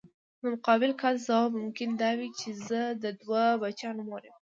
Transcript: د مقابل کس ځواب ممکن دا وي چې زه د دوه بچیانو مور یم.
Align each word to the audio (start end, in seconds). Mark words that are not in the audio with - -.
د 0.39 0.41
مقابل 0.53 0.91
کس 1.01 1.15
ځواب 1.27 1.51
ممکن 1.61 1.89
دا 2.01 2.11
وي 2.19 2.29
چې 2.39 2.49
زه 2.67 2.81
د 3.03 3.05
دوه 3.21 3.43
بچیانو 3.61 4.01
مور 4.09 4.21
یم. 4.25 4.35